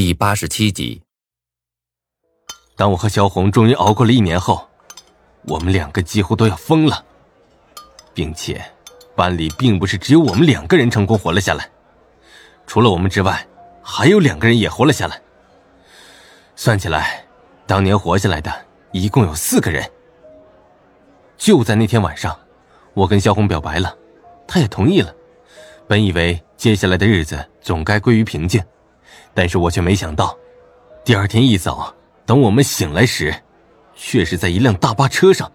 [0.00, 1.02] 第八十七集。
[2.76, 4.64] 当我和萧红终于熬过了一年后，
[5.42, 7.04] 我们两个几乎都要疯了，
[8.14, 8.64] 并且
[9.16, 11.68] 班里并不是只有我们两个人成功活了下来，
[12.64, 13.44] 除了我们之外，
[13.82, 15.20] 还有两个人也活了下来。
[16.54, 17.26] 算起来，
[17.66, 18.54] 当年活下来的
[18.92, 19.84] 一共有四个人。
[21.36, 22.38] 就在那天晚上，
[22.94, 23.98] 我跟萧红表白了，
[24.46, 25.12] 她也同意了。
[25.88, 28.62] 本以为接下来的日子总该归于平静，
[29.38, 30.36] 但是我却没想到，
[31.04, 31.94] 第二天一早，
[32.26, 33.32] 等我们醒来时，
[33.94, 35.48] 却是在一辆大巴车上。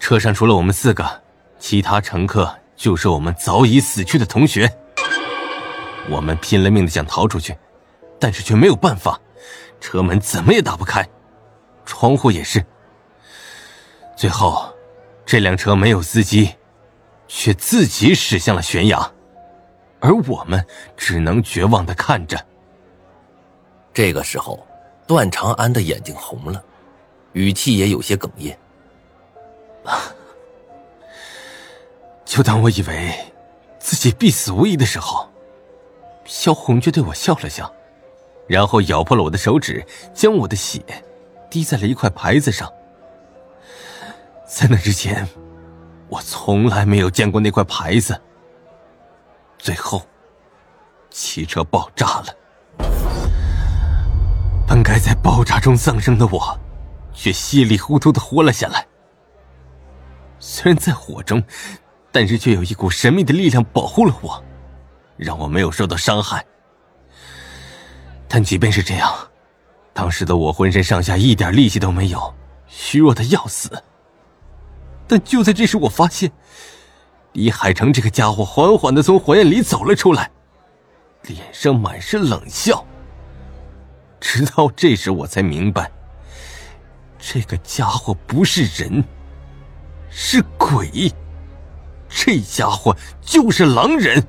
[0.00, 1.22] 车上除了我们四个，
[1.60, 4.68] 其他乘客就是我们早已死去的同学。
[6.08, 7.56] 我们拼了命的想逃出去，
[8.18, 9.20] 但是却没有办法，
[9.80, 11.08] 车门怎么也打不开，
[11.86, 12.66] 窗户也是。
[14.16, 14.74] 最后，
[15.24, 16.50] 这辆车没有司机。
[17.28, 19.08] 却自己驶向了悬崖，
[20.00, 20.64] 而我们
[20.96, 22.42] 只能绝望的看着。
[23.92, 24.66] 这个时候，
[25.06, 26.62] 段长安的眼睛红了，
[27.32, 28.58] 语气也有些哽咽。
[32.24, 33.14] 就当我以为
[33.78, 35.28] 自己必死无疑的时候，
[36.24, 37.72] 萧红却对我笑了笑，
[38.46, 39.84] 然后咬破了我的手指，
[40.14, 40.80] 将我的血
[41.50, 42.72] 滴在了一块牌子上。
[44.46, 45.28] 在那之前。
[46.10, 48.20] 我从来没有见过那块牌子。
[49.62, 50.02] 最后，
[51.10, 52.34] 汽车爆炸了，
[54.66, 56.58] 本该在爆炸中丧生的我，
[57.12, 58.86] 却稀里糊涂的活了下来。
[60.38, 61.44] 虽然在火中，
[62.10, 64.42] 但是却有一股神秘的力量保护了我，
[65.18, 66.42] 让我没有受到伤害。
[68.26, 69.14] 但即便是这样，
[69.92, 72.34] 当时的我浑身上下一点力气都没有，
[72.66, 73.70] 虚弱的要死。
[75.06, 76.32] 但就在这时，我发现
[77.32, 80.30] 李海成这个家伙缓缓的从火焰里走了出来，
[81.22, 82.84] 脸上满是冷笑。
[84.20, 85.90] 直到这时，我才明白，
[87.18, 89.02] 这个家伙不是人，
[90.10, 91.12] 是鬼。
[92.08, 94.22] 这家伙就是狼人。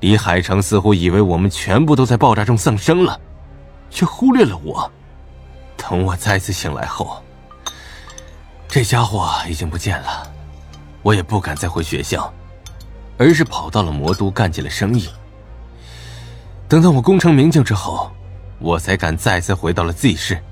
[0.00, 3.18] 李海成似乎以为我们全部都在爆炸中丧生了，
[3.88, 4.90] 却忽略了我。
[5.76, 7.22] 等我再次醒来后。
[8.66, 10.30] 这家伙已经不见了，
[11.02, 12.32] 我也不敢再回学校，
[13.18, 15.08] 而是跑到了魔都干起了生意。
[16.68, 18.10] 等到我功成名就之后，
[18.58, 20.42] 我才敢再次回到了 Z 市，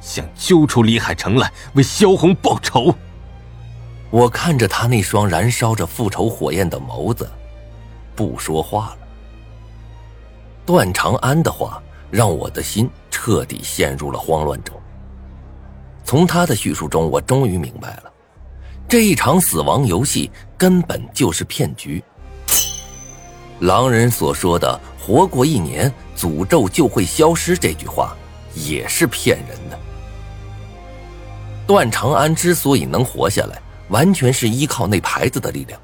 [0.00, 2.94] 想揪出李海成来为萧红报仇。
[4.10, 7.30] 我看着他那双燃烧着复仇火焰的眸子，
[8.16, 8.98] 不说话了。
[10.66, 14.76] 段长安的话让我的心彻底陷入了慌乱中。
[16.04, 18.09] 从他的叙述中，我终于明白了，
[18.90, 20.28] 这一场死亡游戏
[20.58, 22.02] 根本就是骗局。
[23.60, 28.16] 狼人所说的“活过一年，诅咒就会消失”这句话
[28.52, 29.78] 也是骗人的。
[31.68, 35.80] 段长安之所以能活下来，完全是依靠那牌子的力量。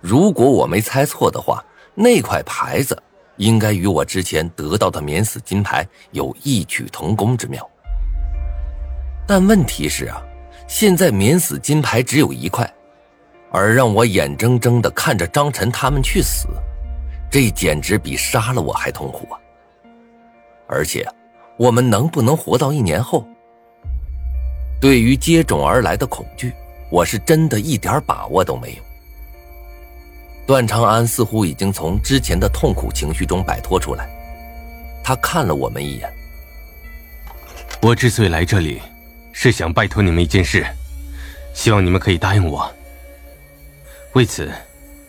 [0.00, 1.64] 如果我没猜错的话，
[1.96, 2.96] 那块牌子
[3.38, 7.68] 应该与我之前得到的免死金牌有异曲同工之妙。
[9.26, 10.22] 但问题是啊，
[10.72, 12.68] 现在免死金牌只有一块，
[13.50, 16.48] 而让我眼睁睁的看着张晨他们去死，
[17.30, 19.38] 这简直比杀了我还痛苦啊！
[20.66, 21.06] 而且，
[21.58, 23.28] 我们能不能活到一年后？
[24.80, 26.54] 对于接踵而来的恐惧，
[26.90, 28.82] 我是真的一点把握都没有。
[30.46, 34.08] 段长安似乎已经从之前的痛苦情绪中摆脱出来，
[35.04, 36.10] 他看了我们一眼。
[37.82, 38.80] 我之所以来这里。
[39.32, 40.64] 是想拜托你们一件事，
[41.54, 42.70] 希望你们可以答应我。
[44.12, 44.52] 为此，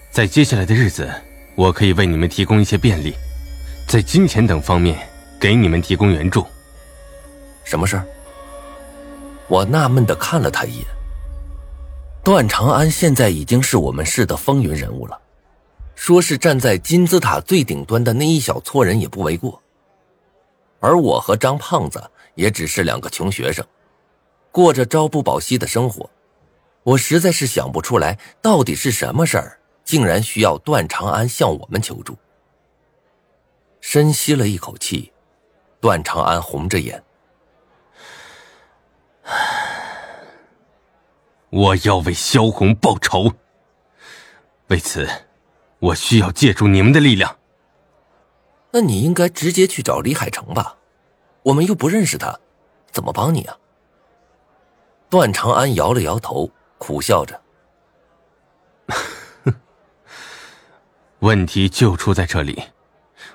[0.10, 1.10] 在接下来的日子，
[1.56, 3.14] 我可以为你们提供一些便利，
[3.88, 4.98] 在金钱等方面
[5.40, 6.46] 给你们提供援助。
[7.64, 8.06] 什么事儿？
[9.48, 10.86] 我纳闷的看了他一眼。
[12.24, 15.20] 段长安现在已经是我们市的风云人物了，
[15.96, 19.62] 说是站在金字塔最顶端的那一小撮人也不为过。
[20.80, 22.02] 而我和张胖子
[22.36, 23.66] 也只是两个穷学生。
[24.54, 26.08] 过着朝不保夕的生活，
[26.84, 32.16] 我实在是想不出来到底是什么事儿，竟然需要段长安向我们求助。
[33.82, 35.12] 深吸了一口气，
[35.82, 37.04] 段长安红着眼
[41.50, 43.34] ：“我要为萧红报仇。
[44.68, 45.10] 为此，
[45.80, 47.40] 我需要借助你们的力量。
[48.70, 50.78] 那你应该直接去找李海成吧，
[51.42, 52.40] 我们又不认识他，
[52.92, 53.58] 怎么帮你啊？”
[55.14, 56.50] 段长安摇了摇头，
[56.80, 57.40] 苦笑着
[61.20, 62.60] ：“问题就出在这里，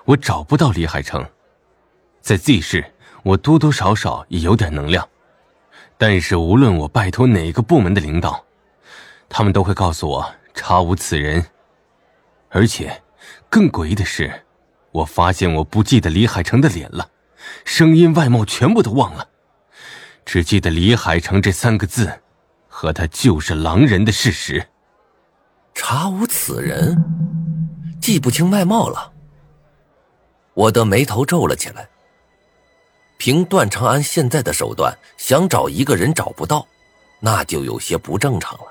[0.04, 1.24] 我找不到李海成。
[2.20, 2.92] 在 Z 市，
[3.22, 5.08] 我多多少少也有点能量，
[5.96, 8.44] 但是无论我拜托哪个部门的领导，
[9.28, 11.46] 他们都会告诉我查无此人。
[12.48, 13.02] 而且，
[13.48, 14.42] 更诡异的是，
[14.90, 17.08] 我发现我不记得李海成的脸了，
[17.64, 19.28] 声音、外貌全部都忘了，
[20.28, 22.20] 只记得李海成这三个字，
[22.68, 24.68] 和他就是狼人的事实。
[25.74, 27.02] 查无此人，
[27.98, 29.10] 记不清外貌了。
[30.52, 31.88] 我的眉头皱了起来。
[33.16, 36.68] 凭段长安现在的手段，想找一个人找不到，
[37.20, 38.66] 那就有些不正常了。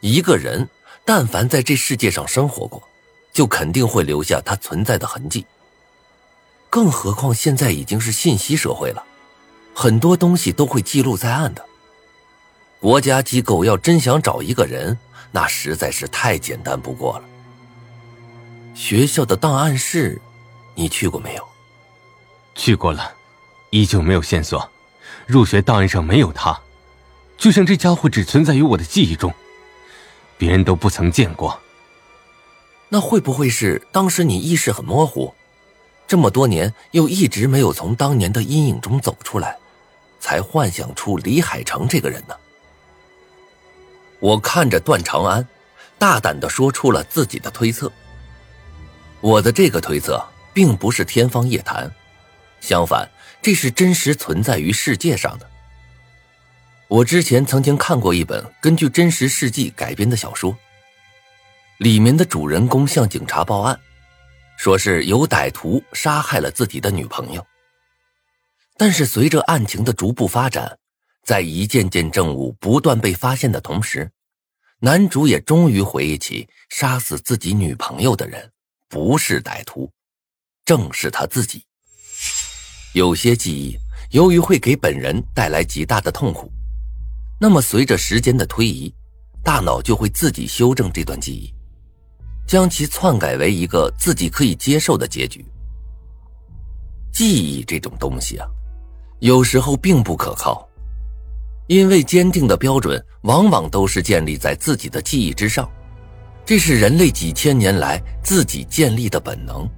[0.00, 0.68] 一个人
[1.04, 2.82] 但凡在这世界上生活过，
[3.32, 5.46] 就肯定会留下他存在的痕迹。
[6.68, 9.04] 更何况现在已经是信息社会了，
[9.78, 11.62] 很多东西都会记录在案的。
[12.80, 14.98] 国家机构要真想找一个人，
[15.30, 17.24] 那实在是太简单不过了。
[18.74, 20.18] 学校的档案室，
[20.74, 21.46] 你去过没有？
[22.54, 23.12] 去过了，
[23.68, 24.66] 依旧没有线索。
[25.26, 26.58] 入学档案上没有他，
[27.36, 29.30] 就像这家伙只存在于我的记忆中，
[30.38, 31.60] 别人都不曾见过。
[32.88, 35.34] 那会不会是当时你意识很模糊，
[36.08, 39.58] 这么多年又一直没有从当年的阴影中走出来，
[40.26, 42.34] 才幻想出李海成这个人呢？
[44.18, 45.46] 我看着段长安，
[46.00, 47.92] 大胆的说出了自己的推测。
[49.20, 50.20] 我的这个推测
[50.52, 51.88] 并不是天方夜谭。
[52.60, 53.08] 相反，
[53.40, 55.48] 这是真实存在于世界上的。
[56.88, 60.58] 我之前曾经看过一本根据真实事迹改编的小说，
[61.78, 63.78] 里面的主人公向警察报案，
[64.56, 67.46] 说是有歹徒杀害了自己的女朋友。
[68.78, 70.78] 但是随着案情的逐步发展，
[71.24, 74.10] 在一件件证物不断被发现的同时，
[74.80, 78.52] 男主也终于回忆起杀死自己女朋友的人
[78.88, 79.90] 不是歹徒，
[80.64, 81.64] 正是他自己。
[82.92, 83.76] 有些记忆
[84.10, 86.52] 由于会给本人带来极大的痛苦，
[87.40, 88.94] 那么随着时间的推移，
[89.42, 91.52] 大脑就会自己修正这段记忆，
[92.46, 95.44] 将其篡改为一个自己可以接受的结局。
[97.12, 98.46] 记忆这种东西啊，
[99.20, 100.68] 有时候并不可靠，
[101.66, 105.68] 因为坚定的标准往往都是建立在自己的记忆之上，
[106.44, 109.68] 这是人类几千年来自己建立的本能。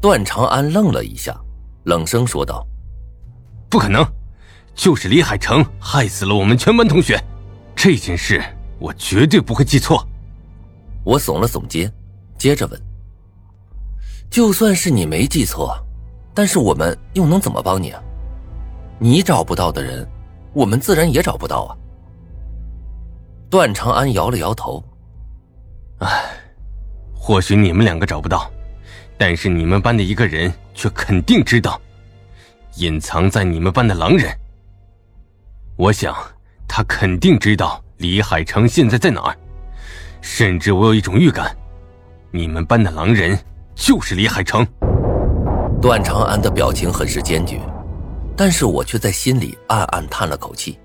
[0.00, 1.38] 段长安愣了一下。
[1.84, 2.64] 冷声说道
[3.68, 4.06] ：“不可能，
[4.72, 7.20] 就是李海成害死了我们全班同学，
[7.74, 8.40] 这件事
[8.78, 10.06] 我绝对不会记错。”
[11.02, 11.92] 我耸了耸肩，
[12.38, 12.80] 接着问
[14.30, 15.76] ：“就算是你没记错，
[16.34, 18.02] 但是我们又能怎么帮你啊？
[18.98, 20.06] 你找不到的人，
[20.52, 21.70] 我们自然也找不到啊。”
[23.50, 24.82] 段长安摇了摇头
[26.00, 26.08] ：“唉，
[27.14, 28.50] 或许你们两个找不到。”
[29.18, 31.80] 但是你们班的一个人却肯定知道，
[32.76, 34.36] 隐藏在你们班的狼人。
[35.76, 36.16] 我想，
[36.66, 39.36] 他肯定知道李海成现在在哪儿，
[40.22, 41.54] 甚至我有一种预感，
[42.32, 43.38] 你们班的狼人
[43.76, 44.66] 就是李海成。
[45.82, 47.60] 段长安的表情很是坚决，
[48.36, 50.78] 但是我却在心里暗暗叹了口气。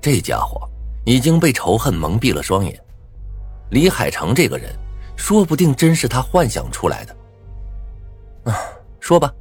[0.00, 0.70] 这家伙
[1.04, 2.80] 已经被仇恨蒙蔽了双眼，
[3.70, 4.72] 李海成这个人。
[5.14, 8.50] 说不定真是他幻想出来的。
[8.50, 8.58] 啊，
[8.98, 9.32] 说吧，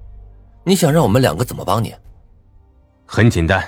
[0.63, 1.93] 你想让我们两个怎么帮你？
[3.05, 3.63] 很简单，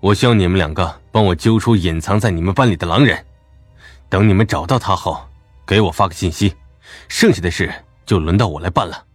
[0.00, 3.22] 我需要你们两个帮我揪出隐藏在你们班里的狼人。
[4.08, 5.18] 等你们找到他后，
[5.66, 6.54] 给我发个信息，
[7.06, 7.72] 剩下的事
[8.04, 9.05] 就轮到我来办了。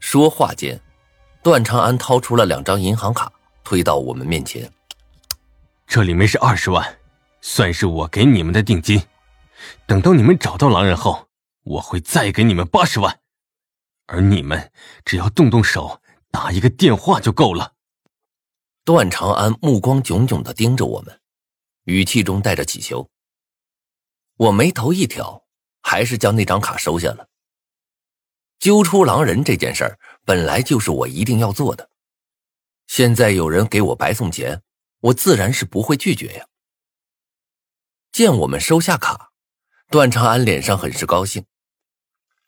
[0.00, 0.80] 说话间，
[1.42, 3.32] 段长安掏出了两张银行卡，
[3.64, 4.72] 推到我们面前。
[5.86, 6.98] 这里面是二十万，
[7.40, 9.02] 算是我给你们的定金。
[9.86, 11.28] 等到你们找到狼人后。
[11.64, 13.20] 我会再给你们八十万，
[14.06, 14.72] 而你们
[15.04, 16.00] 只要动动手，
[16.30, 17.74] 打一个电话就够了。
[18.86, 21.20] 段长安目光炯炯的盯着我们，
[21.84, 23.10] 语气中带着乞求。
[24.38, 25.44] 我眉头一挑，
[25.82, 27.28] 还是将那张卡收下了。
[28.58, 31.90] 揪出狼人这件事儿本来就是我一定要做的，
[32.86, 34.62] 现在有人给我白送钱，
[35.00, 36.46] 我自然是不会拒绝呀。
[38.10, 39.30] 见我们收下卡，
[39.90, 41.44] 段长安脸上很是高兴。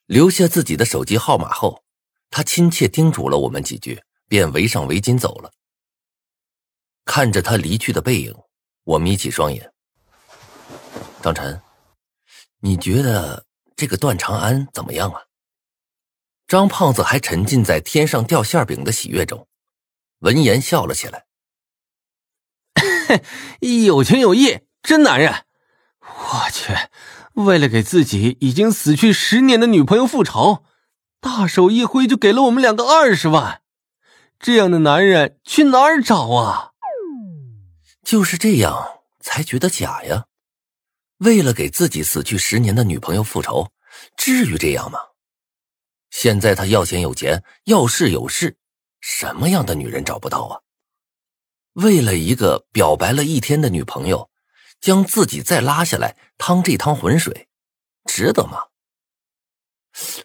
[0.06, 1.84] 留下自己的手机号码后，
[2.28, 5.52] 他亲切叮嘱了我们几句，便围上围巾走了。
[7.04, 8.34] 看着他离去的背影，
[8.82, 9.72] 我眯起双眼。
[11.22, 11.62] 张晨，
[12.58, 15.22] 你觉得这个段长安怎么样啊？
[16.50, 19.46] 张胖子还沉浸在天上掉馅饼的喜悦中，
[20.18, 21.26] 闻言笑了起来
[23.86, 25.44] ：“有情有义，真男人！
[26.00, 26.72] 我去，
[27.34, 30.64] 为了给自己已经死去十年的女朋友复仇，
[31.20, 33.62] 大手一挥就给了我们两个二十万。
[34.40, 36.72] 这样的男人去哪儿找啊？
[38.02, 40.24] 就是这样才觉得假呀。
[41.18, 43.70] 为了给自己死去十年的女朋友复仇，
[44.16, 44.98] 至于这样吗？
[46.10, 48.56] 现在他要钱有钱，要势有势，
[49.00, 50.60] 什么样的女人找不到啊？
[51.74, 54.28] 为了一个表白了一天的女朋友，
[54.80, 57.48] 将自己再拉下来趟这趟浑水，
[58.04, 58.64] 值得吗？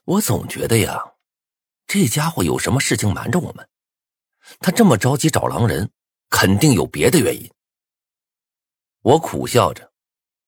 [0.05, 1.13] 我总觉得呀，
[1.85, 3.69] 这家伙有什么事情瞒着我们。
[4.59, 5.91] 他这么着急找狼人，
[6.29, 7.51] 肯定有别的原因。
[9.01, 9.91] 我苦笑着，